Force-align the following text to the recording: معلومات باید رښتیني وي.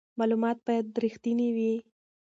معلومات 0.19 0.57
باید 0.67 0.87
رښتیني 1.03 1.49
وي. 1.55 1.73